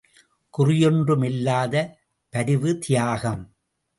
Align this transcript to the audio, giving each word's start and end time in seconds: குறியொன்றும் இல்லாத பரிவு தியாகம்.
குறியொன்றும் 0.53 1.25
இல்லாத 1.25 1.75
பரிவு 2.33 2.79
தியாகம். 2.79 3.43